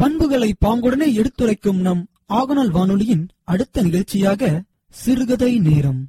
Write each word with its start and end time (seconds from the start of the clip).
பண்புகளை 0.00 0.54
பாங்குடனே 0.64 1.12
எடுத்துரைக்கும் 1.14 1.80
நம் 1.80 2.08
ஆகநாள் 2.28 2.70
வானொலியின் 2.70 3.28
அடுத்த 3.44 3.82
நிகழ்ச்சியாக 3.82 4.62
சிறுகதை 4.90 5.58
நேரம். 5.58 6.08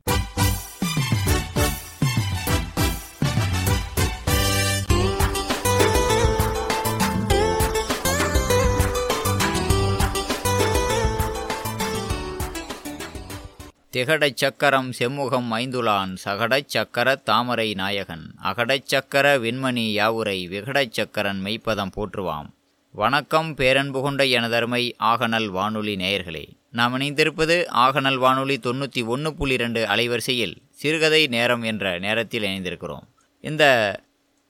திகடச் 13.93 14.35
சக்கரம் 14.35 14.91
செம்முகம் 14.99 15.49
ஐந்துலான் 15.51 16.15
சகடச் 16.25 16.67
சக்கர 16.67 17.15
தாமரை 17.15 17.73
நாயகன். 17.73 18.35
அகடச் 18.43 18.85
சக்கர 18.85 19.37
விண்மணி 19.37 19.91
யாவுரை 19.91 20.47
விகடச் 20.47 20.91
சக்கரன் 20.91 21.41
மெய்ப்பதம் 21.43 21.91
போற்றுவாம். 21.95 22.49
வணக்கம் 22.93 23.55
பேரன்பு 23.55 24.01
கொண்ட 24.01 24.23
எனதருமை 24.23 24.91
ஆகநல் 24.99 25.45
வானொலி 25.45 25.95
நேயர்களே. 25.95 26.47
நாம் 26.71 26.99
இணைந்திருப்பது 26.99 27.65
ஆகநல் 27.73 28.17
வானொலி 28.17 28.59
தொண்ணூற்றி 28.63 29.05
ஒன்று 29.05 29.33
புள்ளி 29.33 29.57
ரெண்டு 29.57 29.85
அலைவரிசையில் 29.85 30.55
சிறுகதை 30.71 31.27
நேரம் 31.27 31.61
என்ற 31.61 31.99
நேரத்தில் 31.99 32.43
இணைந்திருக்கிறோம். 32.43 33.05
இந்த 33.41 33.63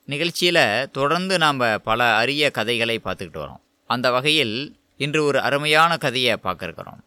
நிகழ்ச்சியில் 0.06 0.92
தொடர்ந்து 0.92 1.38
நாம் 1.38 1.60
பல 1.84 2.16
அரிய 2.16 2.52
கதைகளை 2.52 3.00
பார்த்துக்கிட்டு 3.04 3.42
வரோம். 3.44 3.62
அந்த 3.88 4.12
வகையில் 4.12 4.76
இன்று 4.98 5.24
ஒரு 5.24 5.42
அருமையான 5.42 5.98
கதையை 5.98 6.36
பார்க்குறோம் 6.44 7.00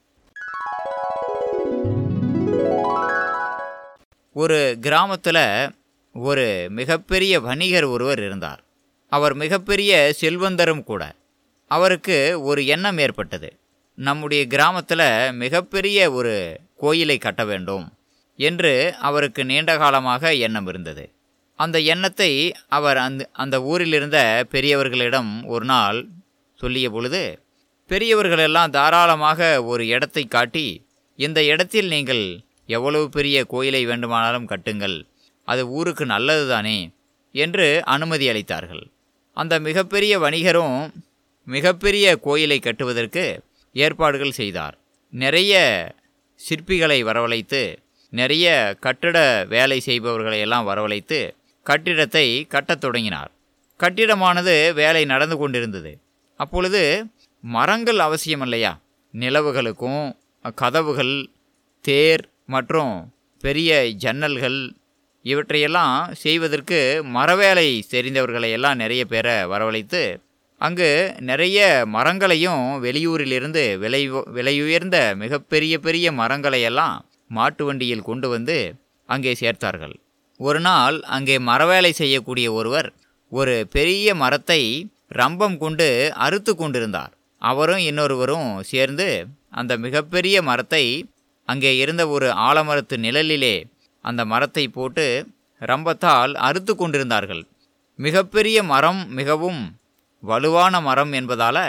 ஒரு 4.33 4.77
கிராமத்தில் 4.81 5.71
ஒரு 6.13 6.67
மிகப்பெரிய 6.71 7.41
வணிகர் 7.41 7.85
ஒருவர் 7.85 8.19
இருந்தார். 8.19 8.65
அவர் 9.09 9.35
மிகப்பெரிய 9.35 10.15
செல்வந்தரும் 10.21 10.85
கூட. 10.85 11.15
அவருக்கு 11.77 12.17
ஒரு 12.49 12.61
எண்ணம் 12.75 12.99
ஏற்பட்டது. 13.05 13.49
நம்முடைய 13.99 14.43
கிராமத்தில் 14.55 15.09
மிகப்பெரிய 15.43 15.99
ஒரு 16.19 16.35
கோயிலை 16.83 17.17
கட்ட 17.19 17.43
வேண்டும் 17.51 17.85
என்று 18.39 18.73
அவருக்கு 19.09 19.43
நீண்ட 19.51 19.73
காலமாக 19.83 20.33
எண்ணம் 20.47 20.69
இருந்தது. 20.73 21.05
அந்த 21.59 21.77
எண்ணத்தை 21.93 22.31
அவர் 22.77 22.99
அந்த 23.07 23.23
அந்த 23.43 23.57
ஊரில் 23.71 23.95
இருந்த 23.99 24.19
பெரியவர்களிடம் 24.55 25.31
ஒரு 25.55 25.67
நாள் 25.73 25.99
சொல்லிய 26.59 26.89
பொழுது 26.95 27.23
பெரியவர்களெல்லாம் 27.91 28.75
தாராளமாக 28.77 29.41
ஒரு 29.73 29.85
இடத்தை 29.95 30.25
காட்டி 30.35 30.67
இந்த 31.19 31.41
இடத்தில் 31.53 31.89
நீங்கள் 31.95 32.25
எவ்வளவு 32.77 33.07
பெரிய 33.17 33.37
கோயிலை 33.53 33.83
வேண்டுமானாலும் 33.91 34.51
கட்டுங்கள். 34.53 34.97
அது 35.49 35.63
ஊருக்கு 35.79 36.05
நல்லது 36.13 36.45
தானே 36.53 36.79
என்று 37.35 37.67
அனுமதி 37.95 38.27
அளித்தார்கள். 38.33 38.85
அந்த 39.37 39.55
மிகப்பெரிய 39.67 40.15
வணிகரும் 40.25 40.79
மிகப்பெரிய 41.47 42.17
கோயிலை 42.17 42.59
கட்டுவதற்கு 42.59 43.25
ஏற்பாடுகள் 43.77 44.39
செய்தார். 44.41 44.77
நிறைய 45.13 45.55
சிற்பிகளை 46.41 46.99
வரவழைத்து 47.05 47.63
நிறைய 48.13 48.77
கட்டிட 48.81 49.19
வேலை 49.49 49.81
செய்பவர்களை 49.81 50.41
எல்லாம் 50.41 50.69
வரவழைத்து 50.69 51.19
கட்டிடத்தை 51.67 52.27
கட்டத் 52.45 52.81
தொடங்கினார். 52.81 53.31
கட்டிடமானது 53.81 54.55
வேலை 54.75 55.05
நடந்து 55.05 55.37
கொண்டிருந்தது. 55.37 55.93
அப்பொழுது 56.41 56.83
மரங்கள் 57.45 57.99
அவசியம் 57.99 58.41
இல்லையா 58.41 58.73
நிலவுகளுக்கும் 59.15 60.05
கதவுகள் 60.55 61.15
தேர் 61.85 62.25
மற்றும் 62.47 62.95
பெரிய 63.45 63.71
ஜன்னல்கள் 64.05 64.59
இவற்றையெல்லாம் 65.25 65.97
செய்வதற்கு 66.15 66.79
மரவேலை 67.15 67.69
தெரிந்தவர்களை 67.91 68.51
எல்லாம் 68.51 68.77
நிறைய 68.77 69.05
பேரை 69.05 69.37
வரவழைத்து 69.45 70.03
அங்கு 70.65 70.89
நிறைய 71.29 71.59
மரங்களையும் 71.95 72.63
வெளியூரிலிருந்து 72.85 73.63
விலை 73.83 74.03
விலையுயர்ந்த 74.37 74.99
மிகப்பெரிய 75.23 75.75
பெரிய 75.87 76.07
மரங்களையெல்லாம் 76.21 76.97
மாட்டு 77.37 77.63
வண்டியில் 77.65 78.07
கொண்டு 78.09 78.27
வந்து 78.35 78.57
அங்கே 79.09 79.33
சேர்த்தார்கள். 79.41 79.95
ஒரு 80.41 80.61
நாள் 80.69 80.97
அங்கே 81.17 81.37
மரவேலை 81.49 81.93
செய்யக்கூடிய 82.01 82.47
ஒருவர் 82.59 82.89
ஒரு 83.33 83.55
பெரிய 83.77 84.15
மரத்தை 84.23 84.61
ரம்பம் 85.21 85.57
கொண்டு 85.65 85.89
அறுத்து 86.27 86.53
கொண்டிருந்தார். 86.55 87.13
அவரும் 87.43 87.83
இன்னொருவரும் 87.89 88.51
சேர்ந்து 88.73 89.09
அந்த 89.61 89.73
மிகப்பெரிய 89.85 90.37
மரத்தை 90.51 90.85
அங்கே 91.49 91.73
இருந்த 91.83 92.03
ஒரு 92.15 92.29
ஆலமரத்து 92.49 92.97
நிழலிலே 93.07 93.55
அந்த 94.05 94.23
மரத்தை 94.33 94.65
போட்டு 94.77 95.07
ரம்பத்தால் 95.63 96.33
அறுத்து 96.49 96.73
கொண்டிருந்தார்கள். 96.75 97.43
மிகப்பெரிய 97.99 98.59
மரம் 98.73 99.03
மிகவும் 99.19 99.61
வலுவான 100.29 100.81
மரம் 100.81 101.13
என்பதால் 101.13 101.65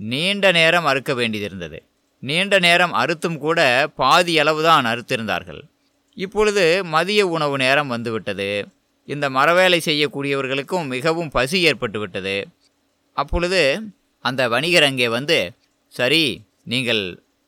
நீண்ட 0.00 0.52
நேரம் 0.52 0.84
அறுக்க 0.84 1.12
வேண்டியிருந்தது. 1.12 1.78
நீண்ட 2.22 2.58
நேரம் 2.58 2.94
அறுத்தும் 2.94 3.38
கூட 3.38 3.60
பாதி 3.96 4.34
அளவுதான் 4.38 4.86
அறுத்திருந்தார்கள். 4.86 5.62
இப்பொழுது 6.16 6.64
மதிய 6.84 7.26
உணவு 7.26 7.56
நேரம் 7.56 7.88
வந்துவிட்டது. 7.88 8.50
இந்த 9.08 9.26
மரவேலை 9.30 9.78
செய்யக்கூடியவர்களுக்கும் 9.84 10.86
மிகவும் 10.86 11.30
பசி 11.30 11.58
ஏற்பட்டுவிட்டது. 11.66 12.36
அப்பொழுது 13.16 13.62
அந்த 14.24 14.48
வணிகர் 14.48 14.82
அங்கே 14.82 15.08
வந்து 15.08 15.38
சரி 15.94 16.24
நீங்கள் 16.64 17.02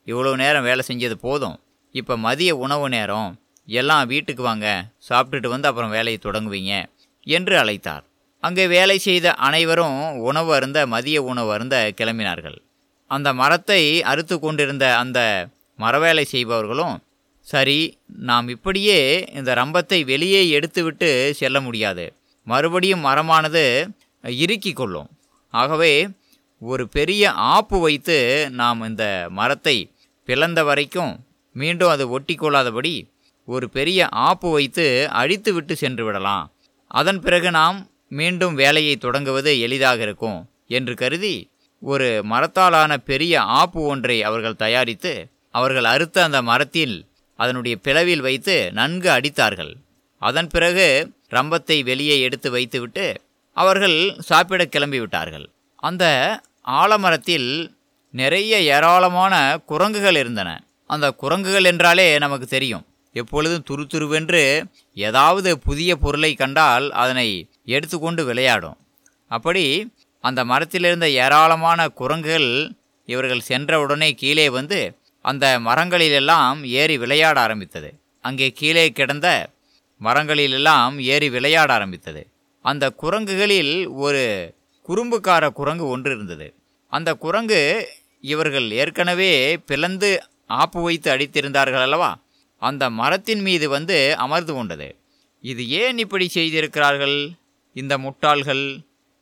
இவ்வளோ 0.07 0.33
நேரம் 0.35 0.63
வேலை 0.63 0.85
செஞ்சது 0.89 1.17
போதும். 1.27 1.59
இப்போ 1.95 2.15
மதிய 2.17 2.57
உணவு 2.57 2.89
நேரம். 2.89 3.31
எல்லாம் 3.67 4.07
வீட்டுக்கு 4.07 4.43
வாங்க. 4.43 4.69
சாப்பிட்டுட்டு 5.09 5.49
வந்து 5.49 5.69
அப்புறம் 5.69 5.91
வேலையை 5.91 6.19
தொடங்குவீங்க. 6.25 6.73
என்று 7.27 7.55
அழைத்தார். 7.59 8.05
அங்கே 8.43 8.65
வேலை 8.75 8.97
செய்த 8.99 9.27
அனைவரும் 9.47 9.99
உணவு 10.29 10.51
அருந்த 10.57 10.79
மதிய 10.93 11.19
உணவு 11.31 11.51
அருந்த 11.55 11.77
கிளம்பினார்கள். 11.99 12.59
அந்த 13.11 13.29
மரத்தை 13.41 13.83
அறுத்து 14.11 14.37
கொண்டிருந்த 14.39 14.85
அந்த 15.03 15.21
மரவேலை 15.79 16.25
செய்பவர்களும் 16.35 16.97
சரி 17.47 17.79
நாம் 18.31 18.47
இப்படியே 18.55 18.99
இந்த 19.39 19.51
ரம்பத்தை 19.61 19.99
வெளியே 20.11 20.43
எடுத்துவிட்டு 20.57 21.09
செல்ல 21.41 21.61
முடியாது. 21.61 22.05
மறுபடியும் 22.47 23.07
மரமானது 23.07 23.65
இறுக்கி 24.25 24.73
கொள்ளும். 24.73 25.09
ஆகவே 25.55 25.93
ஒரு 26.63 26.85
பெரிய 26.97 27.33
ஆப்பு 27.55 27.79
வைத்து 27.81 28.19
நாம் 28.61 28.83
இந்த 28.89 29.05
மரத்தை 29.39 29.77
பிளந்த 30.29 30.61
வரைக்கும் 30.69 31.13
மீண்டும் 31.57 31.93
அது 31.95 32.05
ஒட்டி 32.17 32.35
கொள்ளாதபடி 32.35 32.95
ஒரு 33.49 33.67
பெரிய 33.77 34.01
ஆப்பு 34.27 34.49
வைத்து 34.51 34.87
அழித்து 35.21 35.51
விட்டு 35.53 35.75
சென்று 35.77 36.03
விடலாம். 36.05 36.45
அதன் 36.91 37.21
பிறகு 37.25 37.51
நாம் 37.61 37.79
மீண்டும் 38.19 38.55
வேலையை 38.55 38.97
தொடங்குவது 38.97 39.61
எளிதாக 39.61 40.01
இருக்கும் 40.03 40.39
என்று 40.67 40.95
கருதி 40.95 41.37
ஒரு 41.83 42.09
மரத்தாலான 42.25 42.97
பெரிய 43.11 43.35
ஆப்பு 43.61 43.81
ஒன்றை 43.83 44.23
அவர்கள் 44.23 44.61
தயாரித்து 44.65 45.13
அவர்கள் 45.51 45.85
அறுத்த 45.85 46.17
அந்த 46.23 46.43
மரத்தில் 46.43 46.97
அதனுடைய 47.39 47.75
பிளவில் 47.83 48.21
வைத்து 48.21 48.73
நன்கு 48.73 49.09
அடித்தார்கள். 49.11 49.73
அதன் 50.23 50.49
பிறகு 50.49 50.87
ரம்பத்தை 51.31 51.77
வெளியே 51.85 52.17
எடுத்து 52.21 52.49
வைத்துவிட்டு 52.51 53.07
அவர்கள் 53.57 53.97
சாப்பிட 54.21 54.63
கிளம்பிவிட்டார்கள். 54.65 55.47
அந்த 55.77 56.05
ஆலமரத்தில் 56.81 57.49
நிறைய 58.15 58.61
ஏராளமான 58.75 59.35
குரங்குகள் 59.67 60.17
இருந்தன. 60.17 60.51
அந்த 60.87 61.07
குரங்குகள் 61.23 61.65
என்றாலே 61.65 62.19
நமக்கு 62.19 62.47
தெரியும். 62.47 62.85
எப்பொழுதும் 63.13 63.65
துரு 63.71 63.85
துருவென்று 63.85 64.65
ஏதாவது 64.95 65.59
புதிய 65.59 65.97
பொருளை 65.97 66.35
கண்டால் 66.35 66.91
அதனை 66.93 67.49
எடுத்துக்கொண்டு 67.65 68.25
விளையாடும். 68.25 68.77
அப்படி 69.29 69.95
அந்த 70.21 70.45
மரத்திலிருந்த 70.45 71.07
ஏராளமான 71.13 71.89
குரங்குகள் 71.89 72.73
இவர்கள் 73.07 73.47
சென்றவுடனே 73.49 74.11
கீழே 74.13 74.49
வந்து 74.49 74.97
அந்த 75.23 75.59
மரங்களிலெல்லாம் 75.59 76.65
ஏறி 76.65 76.99
விளையாட 76.99 77.41
ஆரம்பித்தது. 77.41 78.01
அங்கே 78.21 78.51
கீழே 78.51 78.91
கிடந்த 78.91 79.51
மரங்களிலெல்லாம் 80.01 81.01
ஏறி 81.01 81.31
விளையாட 81.31 81.73
ஆரம்பித்தது. 81.73 82.29
அந்த 82.63 82.91
குரங்குகளில் 83.03 83.89
ஒரு 83.89 84.55
குறும்புக்கார 84.89 85.53
குரங்கு 85.53 85.89
ஒன்று 85.89 86.15
இருந்தது. 86.15 86.55
அந்த 86.89 87.15
குரங்கு 87.15 87.89
இவர்கள் 88.21 88.71
ஏற்கனவே 88.71 89.57
பிளந்து 89.57 90.23
ஆப்பு 90.47 90.83
வைத்து 90.83 91.17
அடித்திருந்தார்கள் 91.17 91.83
அல்லவா? 91.83 92.19
அந்த 92.63 92.85
மரத்தின் 93.01 93.43
மீது 93.47 93.67
வந்து 93.77 93.97
அமர்ந்து 94.25 94.53
கொண்டது. 94.55 94.89
இது 95.45 95.63
ஏன் 95.83 95.99
இப்படி 96.05 96.27
செய்திருக்கிறார்கள்? 96.29 97.17
இந்த 97.77 97.95
முட்டாள்கள். 98.05 98.65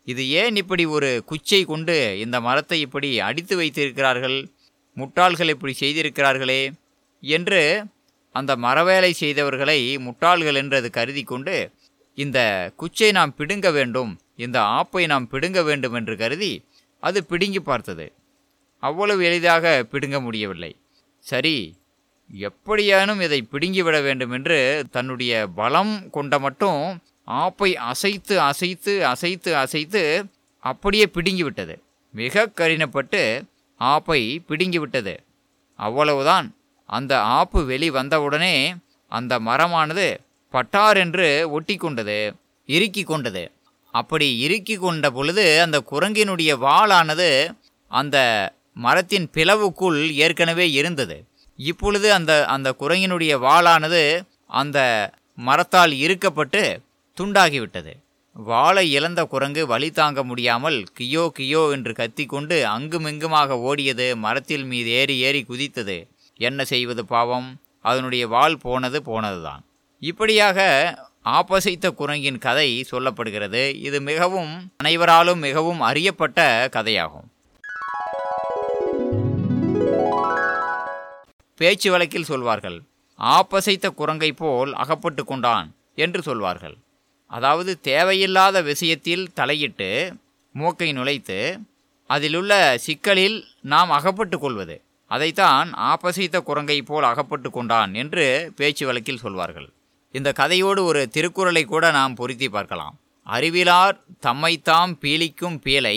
இது 0.06 0.22
ஏன் 0.40 0.56
இப்படி 0.62 0.84
ஒரு 0.96 1.10
குச்சை 1.30 1.60
கொண்டு 1.64 1.96
இந்த 2.24 2.36
மரத்தை 2.46 2.78
இப்படி 2.86 3.08
அடித்து 3.28 3.54
வைத்திருக்கிறார்கள்? 3.60 4.38
முட்டாள்கள் 4.96 5.52
இப்படி 5.54 5.74
செய்திருக்கிறார்களே 5.80 6.62
என்று 7.22 7.62
அந்த 8.34 8.52
மரவேலை 8.64 9.12
செய்தவர்களை 9.22 9.78
முட்டாள்கள் 10.06 10.58
என்றது 10.62 10.88
கருதி 10.96 11.22
கொண்டு 11.22 11.56
இந்த 12.18 12.38
குச்சை 12.80 13.10
நாம் 13.18 13.36
பிடுங்க 13.38 13.68
வேண்டும் 13.78 14.12
இந்த 14.44 14.58
ஆப்பை 14.78 15.02
நாம் 15.12 15.30
பிடுங்க 15.32 15.60
வேண்டும் 15.68 15.96
என்று 15.98 16.14
கருதி 16.22 16.52
அது 17.02 17.18
பிடுங்கி 17.30 17.60
பார்த்தது. 17.60 18.06
அவ்வளவு 18.82 19.20
எளிதாக 19.28 19.64
பிடுங்க 19.92 20.16
முடியவில்லை. 20.20 20.72
சரி 21.24 21.56
எப்படியானும் 22.30 23.20
இதை 23.20 23.48
பிடுங்கிவிட 23.52 24.02
வேண்டும் 24.02 24.30
என்று 24.30 24.84
தன்னுடைய 24.90 25.46
பலம் 25.54 26.10
கொண்ட 26.10 26.38
மட்டும் 26.38 27.02
ஆப்பை 27.26 27.74
அசைத்து 27.74 28.40
அசைத்து 28.40 29.06
அசைத்து 29.06 29.56
அசைத்து 29.56 30.24
அப்படியே 30.58 31.06
பிடுங்கி 31.06 31.42
விட்டது 31.42 31.82
மிக 32.12 32.46
கரினப்பட்டு 32.56 33.42
ஆப்பை 33.80 34.38
பிடுங்கிவிட்டது. 34.48 35.18
அவ்வளவுதான். 35.76 36.54
அந்த 36.86 37.20
ஆப்பு 37.20 37.64
வெளி 37.64 37.90
வந்தவுடனே 37.90 38.74
அந்த 39.08 39.38
மரமானது 39.38 40.18
பட்டார் 40.52 40.96
என்று 40.96 41.50
ஒட்டி 41.50 41.76
கொண்டது 41.76 42.34
இறுக்கி 42.66 43.02
கொண்டது. 43.02 43.50
அப்படி 43.90 44.38
இறுக்கி 44.38 44.76
கொண்ட 44.76 45.10
பொழுது 45.10 45.60
அந்த 45.60 45.82
குரங்கினுடைய 45.90 46.52
வாளானது 46.66 47.54
அந்த 47.88 48.16
மரத்தின் 48.74 49.30
பிளவுக்குள் 49.34 50.12
ஏற்கனவே 50.12 50.70
இருந்தது. 50.70 51.24
இப்பொழுது 51.68 52.08
அந்த 52.12 52.32
அந்த 52.46 52.68
குரங்கினுடைய 52.80 53.32
வாளானது 53.46 54.02
அந்த 54.60 54.78
மரத்தால் 55.38 55.92
இறுக்கப்பட்டு 56.04 56.62
துண்டாகிவிட்டது. 57.18 57.92
வாளை 58.36 58.84
இழந்த 58.92 59.20
குரங்கு 59.24 59.62
வழி 59.66 59.90
தாங்க 59.90 60.20
முடியாமல் 60.24 60.78
கியோ 60.98 61.24
கியோ 61.38 61.62
என்று 61.70 61.92
கத்திக்கொண்டு 61.92 62.56
அங்குமிங்குமாக 62.66 63.58
ஓடியது 63.68 64.06
மரத்தில் 64.16 64.64
மீது 64.64 64.90
ஏறி 64.90 65.16
ஏறி 65.18 65.42
குதித்தது. 65.48 65.98
என்ன 66.40 66.64
செய்வது 66.64 67.04
பாவம்? 67.04 67.48
அதனுடைய 67.80 68.24
வாள் 68.26 68.56
போனது 68.56 68.98
போனதுதான். 69.06 69.62
இப்படியாக 70.02 70.58
ஆப்பசைத்த 71.24 71.86
குரங்கின் 71.90 72.38
கதை 72.38 72.68
சொல்லப்படுகிறது. 72.90 73.62
இது 73.80 74.00
மிகவும் 74.00 74.52
அனைவராலும் 74.76 75.38
மிகவும் 75.38 75.80
அறியப்பட்ட 75.80 76.68
கதையாகும். 76.72 77.28
பேச்சு 81.60 81.88
வழக்கில் 81.90 82.30
சொல்வார்கள் 82.30 82.78
ஆப்பசைத்த 83.18 83.86
குரங்கை 84.00 84.28
போல் 84.32 84.70
அகப்பட்டு 84.82 85.22
கொண்டான் 85.24 85.68
என்று 86.04 86.20
சொல்வார்கள். 86.28 86.76
அதாவது 87.30 87.72
தேவையில்லாத 87.88 88.56
விஷயத்தில் 88.68 89.24
தலையிட்டு 89.38 89.90
மூக்கை 90.54 90.88
நுழைத்து 90.98 91.38
அதிலுள்ள 92.10 92.52
சிக்கலில் 92.86 93.36
நாம் 93.72 93.90
அகப்பட்டு 93.98 94.36
கொள்வது. 94.38 94.76
அதைத்தான் 95.10 95.68
ஆப்பசைத்த 95.90 96.38
குரங்கை 96.48 96.78
போல் 96.82 97.06
அகப்பட்டு 97.10 97.50
கொண்டான் 97.50 97.92
என்று 97.94 98.24
பேச்சு 98.58 98.84
வழக்கில் 98.86 99.22
சொல்வார்கள். 99.24 99.68
இந்த 100.14 100.30
கதையோடு 100.40 100.80
ஒரு 100.90 101.02
திருக்குறளை 101.08 101.64
கூட 101.64 101.84
நாம் 101.90 102.14
பொருத்தி 102.14 102.48
பார்க்கலாம். 102.48 102.94
அறிவிலார் 103.26 103.96
தம்மைத்தாம் 104.26 104.92
பீலிக்கும் 105.02 105.58
பீலை 105.66 105.96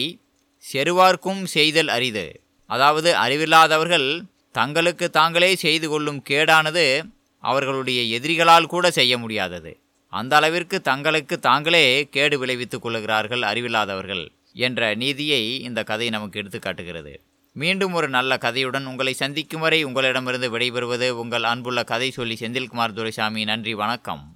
செருவார்க்கும் 0.63 1.41
செய்தல் 1.55 1.91
அரிது 1.95 2.27
அதாவது 2.69 3.09
அறிவில்லாதவர்கள் 3.15 4.07
தங்களுக்கு 4.53 5.09
தாங்களே 5.09 5.55
செய்து 5.55 5.89
கொள்ளும் 5.89 6.23
கேடானது 6.29 7.03
அவர்களுடைய 7.39 8.19
எதிரிகளால் 8.19 8.65
கூட 8.65 8.91
செய்ய 8.91 9.17
முடியாதது. 9.17 9.77
அந்த 10.09 10.35
அளவிற்கு 10.35 10.81
தங்களுக்கு 10.81 11.39
தாங்களே 11.39 12.07
கேடு 12.11 12.39
விளைவித்துக் 12.39 12.81
கொள்ளுகிறார்கள் 12.81 13.39
அறிவில்லாதவர்கள் 13.39 14.31
என்ற 14.53 14.93
நீதியை 14.93 15.61
இந்த 15.61 15.83
கதை 15.83 16.09
நமக்கு 16.09 16.39
எடுத்து 16.39 16.59
காட்டுகிறது. 16.59 17.21
மீண்டும் 17.53 17.93
ஒரு 17.93 18.09
நல்ல 18.09 18.37
கதையுடன் 18.41 18.85
உங்களை 18.85 19.13
சந்திக்கும் 19.13 19.61
வரை 19.61 19.83
உங்களிடமிருந்து 19.83 20.57
விடைபெறுவது 20.57 21.09
உங்கள் 21.09 21.43
அன்புள்ள 21.43 21.83
கதை 21.83 22.11
சொல்லி 22.11 22.37
செந்தில்குமார் 22.39 22.93
துரைசாமி. 22.93 23.43
நன்றி 23.43 23.73
வணக்கம். 23.73 24.32